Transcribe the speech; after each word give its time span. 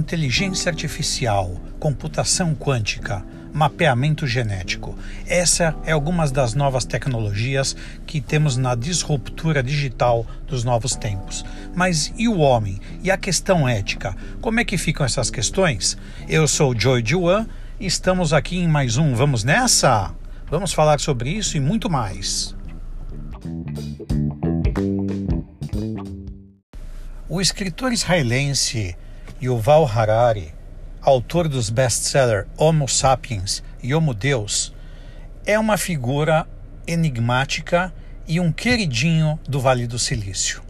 inteligência 0.00 0.70
artificial, 0.70 1.60
computação 1.78 2.54
quântica, 2.54 3.22
mapeamento 3.52 4.26
genético. 4.26 4.96
Essa 5.26 5.76
é 5.84 5.92
algumas 5.92 6.32
das 6.32 6.54
novas 6.54 6.86
tecnologias 6.86 7.76
que 8.06 8.20
temos 8.20 8.56
na 8.56 8.74
disruptura 8.74 9.62
digital 9.62 10.26
dos 10.46 10.64
novos 10.64 10.96
tempos. 10.96 11.44
Mas 11.74 12.12
e 12.16 12.28
o 12.28 12.38
homem? 12.38 12.80
E 13.02 13.10
a 13.10 13.18
questão 13.18 13.68
ética? 13.68 14.16
Como 14.40 14.58
é 14.58 14.64
que 14.64 14.78
ficam 14.78 15.04
essas 15.04 15.30
questões? 15.30 15.98
Eu 16.26 16.48
sou 16.48 16.74
Joy 16.78 17.04
Juan 17.04 17.46
e 17.78 17.86
estamos 17.86 18.32
aqui 18.32 18.56
em 18.56 18.68
mais 18.68 18.96
um 18.96 19.14
Vamos 19.14 19.44
Nessa? 19.44 20.14
Vamos 20.48 20.72
falar 20.72 20.98
sobre 20.98 21.30
isso 21.30 21.56
e 21.58 21.60
muito 21.60 21.90
mais. 21.90 22.56
O 27.28 27.40
escritor 27.40 27.92
israelense 27.92 28.96
Yuval 29.42 29.86
Harari, 29.86 30.52
autor 31.00 31.48
dos 31.48 31.70
best-sellers 31.70 32.46
Homo 32.58 32.86
Sapiens 32.86 33.62
e 33.82 33.94
Homo 33.94 34.12
Deus, 34.12 34.70
é 35.46 35.58
uma 35.58 35.78
figura 35.78 36.46
enigmática 36.86 37.90
e 38.28 38.38
um 38.38 38.52
queridinho 38.52 39.40
do 39.48 39.58
Vale 39.58 39.86
do 39.86 39.98
Silício. 39.98 40.60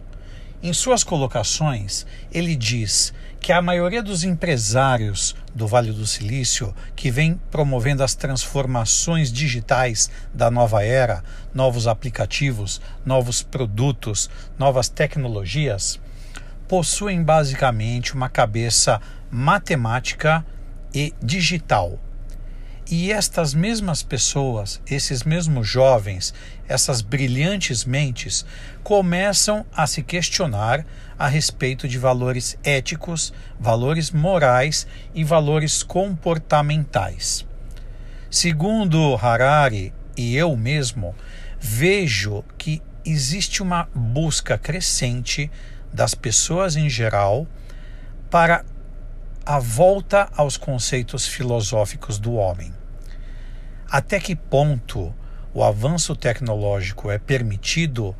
Em 0.63 0.71
suas 0.71 1.03
colocações, 1.03 2.05
ele 2.31 2.55
diz 2.55 3.13
que 3.41 3.51
a 3.51 3.61
maioria 3.61 4.01
dos 4.01 4.23
empresários 4.23 5.35
do 5.53 5.67
Vale 5.67 5.91
do 5.91 6.07
Silício, 6.07 6.73
que 6.95 7.11
vem 7.11 7.41
promovendo 7.51 8.03
as 8.03 8.15
transformações 8.15 9.33
digitais 9.33 10.09
da 10.33 10.49
nova 10.49 10.81
era, 10.81 11.25
novos 11.53 11.87
aplicativos, 11.87 12.79
novos 13.05 13.43
produtos, 13.43 14.29
novas 14.57 14.87
tecnologias, 14.87 15.99
possuem 16.71 17.21
basicamente 17.21 18.15
uma 18.15 18.29
cabeça 18.29 19.01
matemática 19.29 20.45
e 20.93 21.13
digital. 21.21 21.99
E 22.89 23.11
estas 23.11 23.53
mesmas 23.53 24.01
pessoas, 24.01 24.81
esses 24.89 25.23
mesmos 25.23 25.67
jovens, 25.67 26.33
essas 26.69 27.01
brilhantes 27.01 27.83
mentes, 27.83 28.45
começam 28.83 29.65
a 29.75 29.85
se 29.85 30.01
questionar 30.01 30.85
a 31.19 31.27
respeito 31.27 31.89
de 31.89 31.97
valores 31.97 32.57
éticos, 32.63 33.33
valores 33.59 34.09
morais 34.09 34.87
e 35.13 35.25
valores 35.25 35.83
comportamentais. 35.83 37.45
Segundo 38.29 39.19
Harari 39.21 39.93
e 40.15 40.37
eu 40.37 40.55
mesmo, 40.55 41.13
vejo 41.59 42.45
que 42.57 42.81
existe 43.03 43.61
uma 43.61 43.89
busca 43.93 44.57
crescente 44.57 45.51
das 45.93 46.13
pessoas 46.13 46.75
em 46.75 46.89
geral 46.89 47.47
para 48.29 48.63
a 49.45 49.59
volta 49.59 50.29
aos 50.35 50.55
conceitos 50.57 51.27
filosóficos 51.27 52.19
do 52.19 52.33
homem. 52.33 52.73
Até 53.89 54.19
que 54.19 54.35
ponto 54.35 55.13
o 55.53 55.63
avanço 55.63 56.15
tecnológico 56.15 57.11
é 57.11 57.17
permitido, 57.17 58.15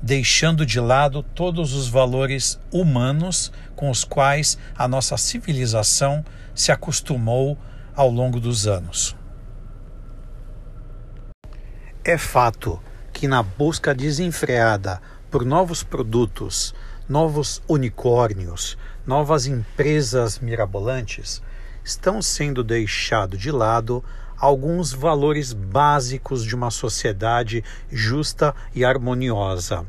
deixando 0.00 0.64
de 0.64 0.80
lado 0.80 1.22
todos 1.22 1.74
os 1.74 1.88
valores 1.88 2.58
humanos 2.72 3.52
com 3.76 3.90
os 3.90 4.04
quais 4.04 4.56
a 4.76 4.88
nossa 4.88 5.16
civilização 5.16 6.24
se 6.54 6.72
acostumou 6.72 7.58
ao 7.94 8.10
longo 8.10 8.40
dos 8.40 8.66
anos? 8.66 9.14
É 12.02 12.16
fato 12.16 12.82
que, 13.12 13.28
na 13.28 13.42
busca 13.42 13.94
desenfreada 13.94 15.00
por 15.30 15.44
novos 15.44 15.82
produtos, 15.82 16.74
novos 17.08 17.62
unicórnios, 17.68 18.78
novas 19.06 19.46
empresas 19.46 20.38
mirabolantes, 20.38 21.42
estão 21.84 22.22
sendo 22.22 22.64
deixados 22.64 23.38
de 23.38 23.50
lado 23.50 24.02
alguns 24.38 24.92
valores 24.92 25.52
básicos 25.52 26.44
de 26.44 26.54
uma 26.54 26.70
sociedade 26.70 27.62
justa 27.90 28.54
e 28.74 28.84
harmoniosa. 28.84 29.86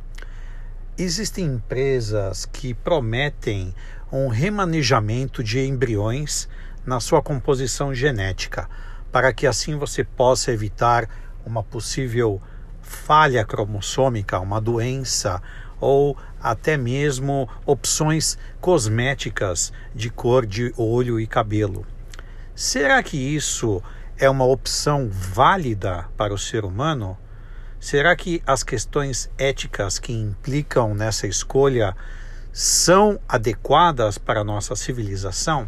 Existem 0.98 1.46
empresas 1.46 2.46
que 2.46 2.74
prometem 2.74 3.74
um 4.12 4.28
remanejamento 4.28 5.44
de 5.44 5.60
embriões 5.66 6.48
na 6.86 7.00
sua 7.00 7.22
composição 7.22 7.94
genética, 7.94 8.70
para 9.12 9.34
que 9.34 9.48
assim 9.48 9.78
você 9.78 10.04
possa 10.04 10.52
evitar 10.52 11.10
uma 11.46 11.64
possível 11.64 12.42
falha 12.82 13.44
cromossômica, 13.44 14.40
uma 14.40 14.62
doença 14.62 15.42
ou 15.80 16.18
até 16.42 16.78
mesmo 16.78 17.50
opções 17.66 18.38
cosméticas 18.62 19.74
de 19.94 20.10
cor 20.10 20.46
de 20.46 20.74
olho 20.78 21.20
e 21.20 21.28
cabelo. 21.28 21.86
Será 22.54 23.02
que 23.04 23.18
isso 23.18 23.82
é 24.18 24.30
uma 24.30 24.46
opção 24.46 25.10
válida 25.12 26.08
para 26.16 26.34
o 26.34 26.38
ser 26.38 26.64
humano? 26.64 27.18
Será 27.80 28.16
que 28.16 28.42
as 28.48 28.64
questões 28.64 29.30
éticas 29.38 30.00
que 30.00 30.14
implicam 30.14 30.94
nessa 30.94 31.28
escolha 31.28 31.96
são 32.52 33.20
adequadas 33.28 34.18
para 34.18 34.42
a 34.42 34.44
nossa 34.44 34.76
civilização? 34.76 35.68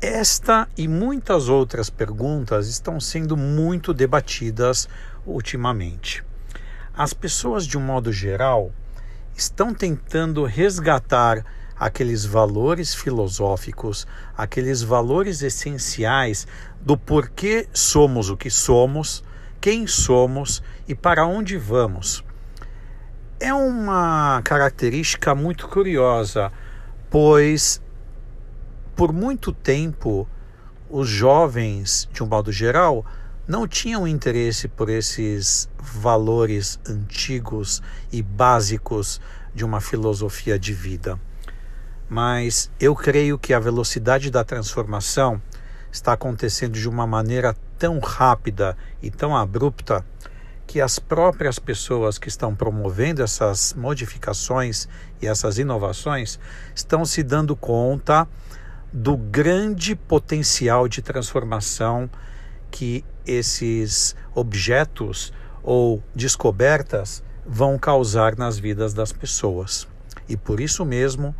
Esta 0.00 0.66
e 0.76 0.88
muitas 0.88 1.48
outras 1.48 1.90
perguntas 1.90 2.68
estão 2.68 2.98
sendo 2.98 3.36
muito 3.36 3.92
debatidas 3.92 4.88
ultimamente. 5.26 6.24
As 6.92 7.12
pessoas, 7.12 7.66
de 7.66 7.78
um 7.78 7.82
modo 7.82 8.12
geral, 8.12 8.72
estão 9.40 9.72
tentando 9.72 10.44
resgatar 10.44 11.44
aqueles 11.74 12.26
valores 12.26 12.94
filosóficos, 12.94 14.06
aqueles 14.36 14.82
valores 14.82 15.40
essenciais 15.40 16.46
do 16.78 16.94
porquê 16.94 17.66
somos 17.72 18.28
o 18.28 18.36
que 18.36 18.50
somos, 18.50 19.24
quem 19.58 19.86
somos 19.86 20.62
e 20.86 20.94
para 20.94 21.26
onde 21.26 21.56
vamos. 21.56 22.22
É 23.40 23.54
uma 23.54 24.42
característica 24.44 25.34
muito 25.34 25.68
curiosa, 25.68 26.52
pois 27.08 27.80
por 28.94 29.10
muito 29.10 29.52
tempo 29.52 30.28
os 30.90 31.08
jovens, 31.08 32.06
de 32.12 32.22
um 32.22 32.26
modo 32.26 32.52
geral, 32.52 33.06
não 33.50 33.66
tinham 33.66 34.06
interesse 34.06 34.68
por 34.68 34.88
esses 34.88 35.68
valores 35.76 36.78
antigos 36.88 37.82
e 38.12 38.22
básicos 38.22 39.20
de 39.52 39.64
uma 39.64 39.80
filosofia 39.80 40.56
de 40.56 40.72
vida. 40.72 41.18
Mas 42.08 42.70
eu 42.78 42.94
creio 42.94 43.36
que 43.36 43.52
a 43.52 43.58
velocidade 43.58 44.30
da 44.30 44.44
transformação 44.44 45.42
está 45.90 46.12
acontecendo 46.12 46.74
de 46.74 46.88
uma 46.88 47.08
maneira 47.08 47.56
tão 47.76 47.98
rápida 47.98 48.76
e 49.02 49.10
tão 49.10 49.36
abrupta 49.36 50.06
que 50.64 50.80
as 50.80 51.00
próprias 51.00 51.58
pessoas 51.58 52.18
que 52.18 52.28
estão 52.28 52.54
promovendo 52.54 53.20
essas 53.20 53.74
modificações 53.74 54.86
e 55.20 55.26
essas 55.26 55.58
inovações 55.58 56.38
estão 56.72 57.04
se 57.04 57.24
dando 57.24 57.56
conta 57.56 58.28
do 58.92 59.16
grande 59.16 59.96
potencial 59.96 60.86
de 60.86 61.02
transformação 61.02 62.08
que 62.70 63.04
esses 63.26 64.14
objetos 64.34 65.32
ou 65.62 66.02
descobertas 66.14 67.22
vão 67.46 67.78
causar 67.78 68.36
nas 68.36 68.58
vidas 68.58 68.94
das 68.94 69.12
pessoas. 69.12 69.88
E 70.28 70.36
por 70.36 70.60
isso 70.60 70.84
mesmo, 70.84 71.34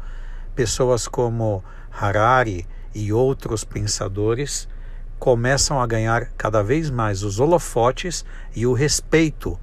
pessoas 0.55 1.07
como 1.07 1.63
Harari 1.91 2.67
e 2.95 3.13
outros 3.13 3.65
pensadores 3.65 4.69
começam 5.19 5.81
a 5.81 5.87
ganhar 5.87 6.27
cada 6.37 6.63
vez 6.63 6.91
mais 6.91 7.23
os 7.23 7.39
holofotes 7.39 8.25
e 8.57 8.67
o 8.67 8.73
respeito 8.73 9.59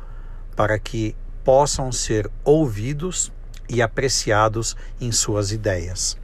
para 0.56 0.78
que 0.78 1.16
possam 1.44 1.92
ser 1.92 2.30
ouvidos 2.44 3.32
e 3.70 3.82
apreciados 3.82 4.76
em 5.02 5.12
suas 5.12 5.52
ideias. 5.52 6.18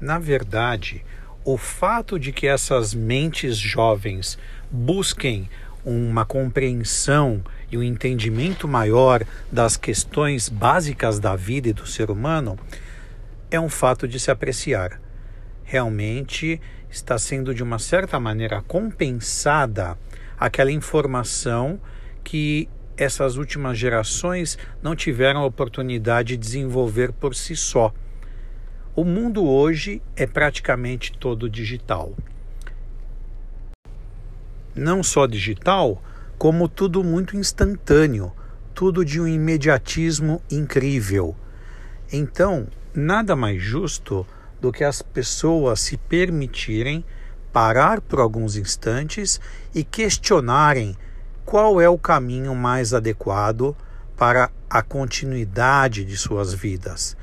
Na 0.00 0.18
verdade, 0.18 1.04
o 1.46 1.56
fato 1.56 2.18
de 2.18 2.32
que 2.32 2.48
essas 2.48 2.92
mentes 2.92 3.56
jovens 3.56 4.36
busquem 4.68 5.48
uma 5.84 6.24
compreensão 6.24 7.40
e 7.70 7.78
um 7.78 7.84
entendimento 7.84 8.66
maior 8.66 9.24
das 9.50 9.76
questões 9.76 10.48
básicas 10.48 11.20
da 11.20 11.36
vida 11.36 11.68
e 11.68 11.72
do 11.72 11.86
ser 11.86 12.10
humano 12.10 12.58
é 13.48 13.60
um 13.60 13.68
fato 13.68 14.08
de 14.08 14.18
se 14.18 14.28
apreciar. 14.28 15.00
Realmente 15.62 16.60
está 16.90 17.16
sendo 17.16 17.54
de 17.54 17.62
uma 17.62 17.78
certa 17.78 18.18
maneira 18.18 18.60
compensada 18.62 19.96
aquela 20.36 20.72
informação 20.72 21.80
que 22.24 22.68
essas 22.96 23.36
últimas 23.36 23.78
gerações 23.78 24.58
não 24.82 24.96
tiveram 24.96 25.42
a 25.42 25.46
oportunidade 25.46 26.30
de 26.30 26.38
desenvolver 26.38 27.12
por 27.12 27.36
si 27.36 27.54
só. 27.54 27.94
O 28.96 29.04
mundo 29.04 29.46
hoje 29.46 30.00
é 30.16 30.26
praticamente 30.26 31.12
todo 31.12 31.50
digital. 31.50 32.14
Não 34.74 35.02
só 35.02 35.26
digital, 35.26 36.02
como 36.38 36.66
tudo 36.66 37.04
muito 37.04 37.36
instantâneo, 37.36 38.32
tudo 38.74 39.04
de 39.04 39.20
um 39.20 39.28
imediatismo 39.28 40.40
incrível. 40.50 41.36
Então, 42.10 42.68
nada 42.94 43.36
mais 43.36 43.60
justo 43.60 44.26
do 44.62 44.72
que 44.72 44.82
as 44.82 45.02
pessoas 45.02 45.80
se 45.80 45.98
permitirem 45.98 47.04
parar 47.52 48.00
por 48.00 48.18
alguns 48.18 48.56
instantes 48.56 49.38
e 49.74 49.84
questionarem 49.84 50.96
qual 51.44 51.82
é 51.82 51.88
o 51.88 51.98
caminho 51.98 52.54
mais 52.54 52.94
adequado 52.94 53.76
para 54.16 54.50
a 54.70 54.80
continuidade 54.80 56.02
de 56.02 56.16
suas 56.16 56.54
vidas. 56.54 57.14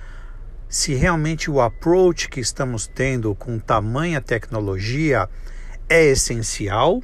Se 0.73 0.95
realmente 0.95 1.51
o 1.51 1.61
approach 1.61 2.27
que 2.27 2.39
estamos 2.39 2.87
tendo 2.87 3.35
com 3.35 3.59
tamanha 3.59 4.19
tecnologia 4.19 5.29
é 5.87 6.03
essencial 6.05 6.99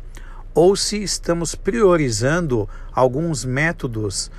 ou 0.56 0.76
se 0.76 1.04
estamos 1.04 1.54
priorizando 1.54 2.68
alguns 2.92 3.46
métodos 3.46 4.32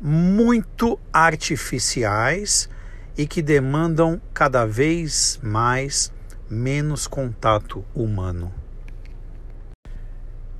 muito 0.00 0.98
artificiais 1.12 2.68
e 3.16 3.24
que 3.24 3.40
demandam 3.40 4.20
cada 4.34 4.66
vez 4.66 5.38
mais 5.40 6.12
menos 6.50 7.06
contato 7.06 7.84
humano. 7.94 8.52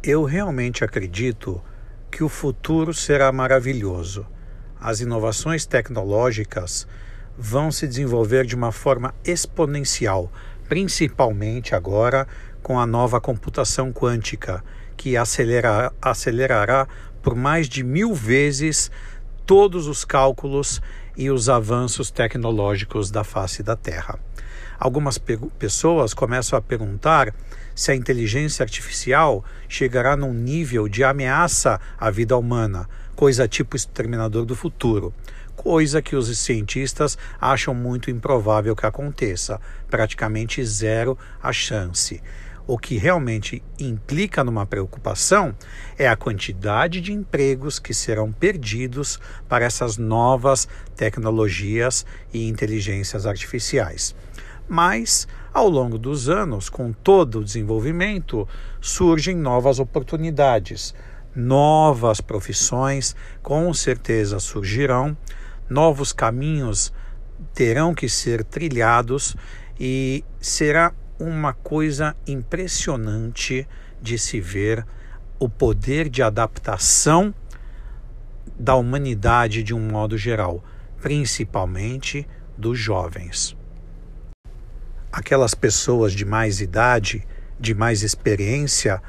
Eu 0.01 0.23
realmente 0.23 0.85
acredito 0.85 1.61
que 2.09 2.23
o 2.23 2.29
futuro 2.29 2.95
será 2.95 3.33
maravilhoso. 3.33 4.25
As 4.81 5.01
inovações 5.01 5.67
tecnológicas 5.67 6.87
vão 7.37 7.71
se 7.71 7.87
desenvolver 7.87 8.45
de 8.47 8.55
uma 8.55 8.73
forma 8.73 9.15
exponencial, 9.25 10.31
principalmente 10.69 11.75
agora 11.75 12.27
com 12.63 12.79
a 12.79 12.87
nova 12.87 13.21
computação 13.21 13.93
quântica, 13.93 14.63
que 14.97 15.17
acelerará, 15.17 15.93
acelerará 16.01 16.87
por 17.23 17.35
mais 17.35 17.69
de 17.69 17.83
mil 17.83 18.15
vezes 18.15 18.91
todos 19.47 19.87
os 19.87 20.05
cálculos 20.05 20.81
e 21.17 21.31
os 21.31 21.49
avanços 21.49 22.11
tecnológicos 22.11 23.11
da 23.11 23.25
face 23.25 23.63
da 23.63 23.77
Terra. 23.77 24.19
Algumas 24.79 25.19
pessoas 25.59 26.13
começam 26.13 26.59
a 26.59 26.63
perguntar 26.63 27.33
se 27.75 27.93
a 27.93 27.95
inteligência 27.95 28.63
artificial 28.63 29.45
chegará 29.69 30.17
num 30.17 30.33
nível 30.33 30.89
de 30.89 31.05
ameaça 31.05 31.81
à 31.99 32.11
vida 32.11 32.37
humana, 32.37 32.89
coisa 33.15 33.47
tipo 33.47 33.77
exterminador 33.77 34.45
do 34.45 34.57
futuro, 34.57 35.15
coisa 35.57 36.03
que 36.03 36.17
os 36.17 36.37
cientistas 36.39 37.17
acham 37.41 37.75
muito 37.75 38.11
improvável 38.11 38.75
que 38.75 38.87
aconteça, 38.87 39.61
praticamente 39.89 40.65
zero 40.65 41.19
a 41.43 41.53
chance. 41.53 42.23
O 42.67 42.79
que 42.79 42.97
realmente 42.97 43.63
implica 43.79 44.45
numa 44.45 44.65
preocupação 44.65 45.55
é 45.99 46.09
a 46.09 46.17
quantidade 46.17 47.01
de 47.01 47.13
empregos 47.13 47.79
que 47.79 47.93
serão 47.93 48.31
perdidos 48.31 49.19
para 49.49 49.65
essas 49.65 49.99
novas 49.99 50.69
tecnologias 50.95 52.07
e 52.33 52.47
inteligências 52.49 53.27
artificiais. 53.27 54.15
Mas 54.69 55.27
ao 55.53 55.69
longo 55.69 55.99
dos 55.99 56.29
anos, 56.29 56.71
com 56.71 56.93
todo 56.93 57.41
o 57.41 57.45
desenvolvimento, 57.45 58.49
surgem 58.81 59.37
novas 59.37 59.79
oportunidades, 59.79 60.95
novas 61.35 62.21
profissões 62.21 63.15
com 63.43 63.75
certeza 63.75 64.39
surgirão, 64.39 65.17
novos 65.73 66.13
caminhos 66.13 66.93
terão 67.55 67.95
que 67.95 68.09
ser 68.09 68.45
trilhados 68.45 69.37
e 69.79 70.25
será 70.41 70.93
uma 71.19 71.53
coisa 71.53 72.15
impressionante 72.27 73.67
de 74.01 74.19
se 74.19 74.41
ver 74.41 74.87
o 75.39 75.49
poder 75.49 76.09
de 76.09 76.23
adaptação 76.23 77.35
da 78.59 78.75
humanidade 78.75 79.63
de 79.63 79.75
um 79.75 79.81
modo 79.81 80.17
geral, 80.17 80.63
principalmente 81.01 82.29
dos 82.57 82.79
jovens 82.79 83.57
aquelas 85.13 85.55
pessoas 85.55 86.15
de 86.15 86.25
mais 86.25 86.63
idade, 86.63 87.27
de 87.61 87.75
mais 87.75 88.03
experiência, 88.03 89.01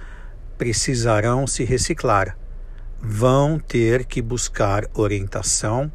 precisarão 0.58 1.48
se 1.48 1.64
reciclar. 1.64 2.38
Vão 3.00 3.58
ter 3.58 4.06
que 4.06 4.22
buscar 4.22 4.86
orientação 4.94 5.92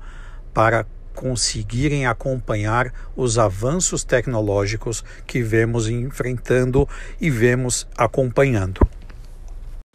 para 0.53 0.87
conseguirem 1.15 2.07
acompanhar 2.07 2.93
os 3.17 3.39
avanços 3.39 4.05
tecnológicos 4.05 5.05
que 5.27 5.43
vemos 5.43 5.89
enfrentando 5.89 6.89
e 7.21 7.29
vemos 7.29 7.89
acompanhando. 7.97 8.81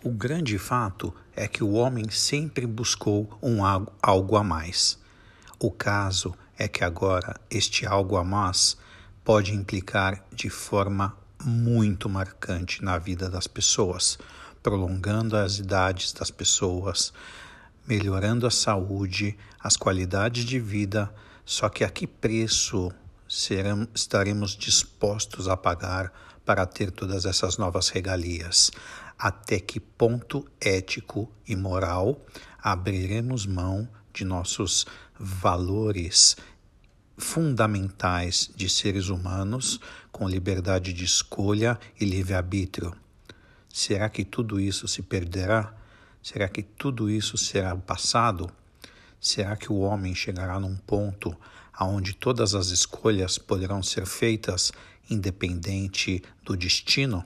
O 0.03 0.09
grande 0.09 0.57
fato 0.57 1.13
é 1.33 1.47
que 1.47 1.63
o 1.63 1.71
homem 1.71 2.09
sempre 2.09 2.67
buscou 2.67 3.39
um 3.41 3.59
algo 4.01 4.35
a 4.35 4.43
mais. 4.43 4.99
O 5.57 5.71
caso 5.71 6.35
é 6.57 6.67
que 6.67 6.83
agora 6.83 7.39
este 7.49 7.85
algo 7.85 8.17
a 8.17 8.23
mais 8.23 8.75
pode 9.23 9.53
implicar 9.53 10.25
de 10.33 10.49
forma 10.49 11.15
muito 11.41 12.09
marcante 12.09 12.83
na 12.83 12.97
vida 12.97 13.29
das 13.29 13.47
pessoas, 13.47 14.17
prolongando 14.61 15.37
as 15.37 15.57
idades 15.57 16.11
das 16.11 16.29
pessoas, 16.29 17.13
melhorando 17.87 18.47
a 18.47 18.51
saúde, 18.51 19.37
as 19.59 19.75
qualidades 19.75 20.45
de 20.45 20.59
vida, 20.59 21.13
só 21.45 21.69
que 21.69 21.83
a 21.83 21.89
que 21.89 22.07
preço 22.07 22.91
serão, 23.27 23.87
estaremos 23.93 24.55
dispostos 24.55 25.47
a 25.47 25.57
pagar 25.57 26.11
para 26.45 26.65
ter 26.65 26.91
todas 26.91 27.25
essas 27.25 27.57
novas 27.57 27.89
regalias? 27.89 28.71
Até 29.17 29.59
que 29.59 29.79
ponto 29.79 30.45
ético 30.59 31.31
e 31.47 31.55
moral 31.55 32.19
abriremos 32.61 33.45
mão 33.45 33.87
de 34.13 34.23
nossos 34.23 34.85
valores 35.19 36.35
fundamentais 37.17 38.49
de 38.55 38.69
seres 38.69 39.09
humanos 39.09 39.79
com 40.11 40.27
liberdade 40.27 40.93
de 40.93 41.05
escolha 41.05 41.79
e 41.99 42.05
livre-arbítrio. 42.05 42.95
Será 43.71 44.09
que 44.09 44.23
tudo 44.23 44.59
isso 44.59 44.87
se 44.87 45.01
perderá? 45.01 45.73
Será 46.23 46.47
que 46.47 46.63
tudo 46.63 47.09
isso 47.09 47.37
será 47.37 47.75
passado? 47.75 48.49
Será 49.19 49.57
que 49.57 49.69
o 49.69 49.79
homem 49.79 50.15
chegará 50.15 50.57
num 50.57 50.77
ponto 50.77 51.35
aonde 51.73 52.13
todas 52.13 52.55
as 52.55 52.67
escolhas 52.67 53.37
poderão 53.37 53.83
ser 53.83 54.05
feitas 54.05 54.71
independente 55.09 56.23
do 56.41 56.55
destino? 56.55 57.25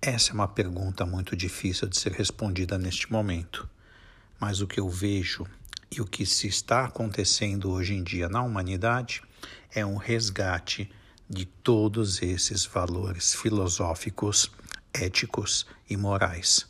Essa 0.00 0.30
é 0.30 0.34
uma 0.34 0.48
pergunta 0.48 1.04
muito 1.04 1.36
difícil 1.36 1.86
de 1.88 1.98
ser 1.98 2.12
respondida 2.12 2.78
neste 2.78 3.12
momento. 3.12 3.68
Mas 4.40 4.62
o 4.62 4.66
que 4.66 4.80
eu 4.80 4.88
vejo 4.88 5.46
e 5.90 6.00
o 6.00 6.06
que 6.06 6.24
se 6.24 6.46
está 6.46 6.86
acontecendo 6.86 7.70
hoje 7.70 7.92
em 7.92 8.02
dia 8.02 8.30
na 8.30 8.42
humanidade 8.42 9.20
é 9.74 9.84
um 9.84 9.96
resgate 9.96 10.90
de 11.28 11.44
todos 11.44 12.22
esses 12.22 12.64
valores 12.64 13.34
filosóficos, 13.34 14.50
éticos 14.94 15.66
e 15.90 15.98
morais. 15.98 16.67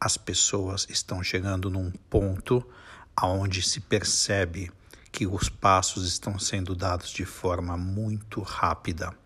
As 0.00 0.16
pessoas 0.16 0.86
estão 0.90 1.22
chegando 1.22 1.70
num 1.70 1.90
ponto 1.90 2.66
aonde 3.16 3.62
se 3.62 3.80
percebe 3.80 4.70
que 5.10 5.26
os 5.26 5.48
passos 5.48 6.06
estão 6.06 6.38
sendo 6.38 6.74
dados 6.74 7.08
de 7.08 7.24
forma 7.24 7.76
muito 7.76 8.42
rápida. 8.42 9.16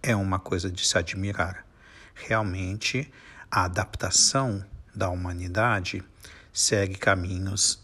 É 0.00 0.14
uma 0.14 0.38
coisa 0.38 0.70
de 0.70 0.86
se 0.86 0.96
admirar. 0.96 1.66
Realmente, 2.14 3.12
a 3.50 3.64
adaptação 3.64 4.64
da 4.94 5.08
humanidade 5.08 6.04
segue 6.52 6.96
caminhos 6.96 7.82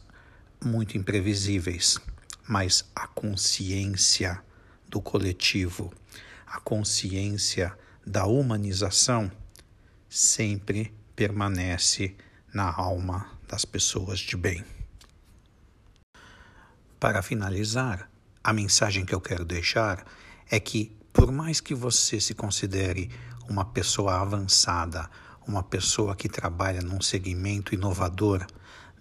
muito 0.65 0.97
imprevisíveis, 0.97 1.99
mas 2.47 2.85
a 2.95 3.09
consciência 3.09 4.41
do 4.89 5.01
coletivo, 5.01 5.93
a 6.47 6.61
consciência 6.61 7.77
da 8.07 8.27
humanização 8.27 9.31
sempre 10.09 10.95
permanece 11.19 12.15
na 12.55 12.73
alma 12.73 13.27
das 13.49 13.65
pessoas 13.65 14.21
de 14.21 14.37
bem. 14.37 14.65
Para 17.01 17.23
finalizar, 17.23 18.09
a 18.45 18.53
mensagem 18.53 19.05
que 19.05 19.13
eu 19.13 19.21
quero 19.21 19.45
deixar 19.45 20.07
é 20.49 20.61
que, 20.61 20.97
por 21.13 21.33
mais 21.33 21.61
que 21.61 21.75
você 21.75 22.21
se 22.21 22.35
considere 22.35 23.11
uma 23.49 23.65
pessoa 23.65 24.21
avançada, 24.21 25.11
uma 25.45 25.61
pessoa 25.61 26.15
que 26.15 26.29
trabalha 26.29 26.83
num 26.83 27.01
segmento 27.01 27.75
inovador, 27.75 28.47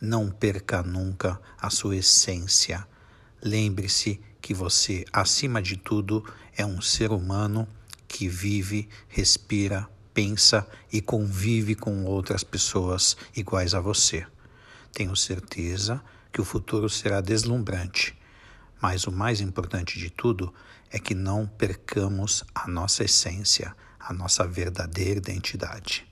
não 0.02 0.32
perca 0.32 0.82
nunca 0.82 1.40
a 1.62 1.70
sua 1.70 1.98
essência. 1.98 2.88
Lembre-se 3.44 4.20
que 4.42 4.56
você, 4.56 5.06
acima 5.14 5.62
de 5.62 5.78
tudo, 5.78 6.26
é 6.56 6.66
um 6.66 6.82
ser 6.82 7.12
humano 7.12 7.68
que 8.08 8.28
vive, 8.28 8.90
respira, 9.08 9.88
pensa 10.18 10.68
e 10.92 11.00
convive 11.00 11.76
com 11.76 12.04
outras 12.06 12.44
pessoas 12.44 13.16
iguais 13.36 13.76
a 13.76 13.80
você. 13.80 14.26
Tenho 14.92 15.16
certeza 15.16 16.04
que 16.34 16.42
o 16.42 16.44
futuro 16.44 16.90
será 16.90 17.22
deslumbrante, 17.22 18.18
mas 18.82 19.06
o 19.06 19.12
mais 19.12 19.42
importante 19.42 20.00
de 20.00 20.10
tudo 20.10 20.52
é 20.90 20.98
que 20.98 21.14
não 21.14 21.46
percamos 21.46 22.44
a 22.56 22.68
nossa 22.68 23.04
essência, 23.04 23.76
a 24.00 24.12
nossa 24.12 24.48
verdadeira 24.48 25.20
identidade. 25.20 26.08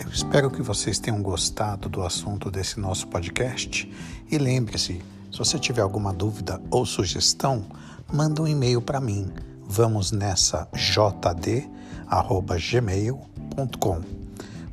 Eu 0.00 0.10
espero 0.12 0.50
que 0.50 0.62
vocês 0.62 0.98
tenham 0.98 1.22
gostado 1.22 1.88
do 1.88 2.02
assunto 2.02 2.50
desse 2.50 2.80
nosso 2.80 3.06
podcast 3.06 3.88
e 4.28 4.36
lembre-se, 4.36 5.00
se 5.30 5.38
você 5.38 5.58
tiver 5.58 5.82
alguma 5.82 6.12
dúvida 6.12 6.60
ou 6.70 6.84
sugestão, 6.84 7.64
manda 8.12 8.42
um 8.42 8.48
e-mail 8.48 8.82
para 8.82 9.00
mim. 9.00 9.30
Vamos 9.64 10.10
nessa 10.12 10.68
jd@gmail.com. 10.74 11.40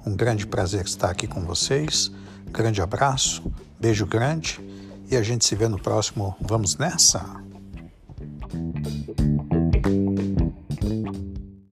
Um 0.06 0.16
grande 0.16 0.48
prazer 0.48 0.86
estar 0.86 1.10
aqui 1.10 1.28
com 1.28 1.42
vocês. 1.42 2.12
Grande 2.52 2.82
abraço, 2.82 3.44
beijo 3.80 4.06
grande 4.06 4.60
e 5.10 5.16
a 5.16 5.24
gente 5.24 5.46
se 5.46 5.56
vê 5.56 5.68
no 5.68 5.80
próximo 5.80 6.36
Vamos 6.42 6.78
nessa. 6.78 7.47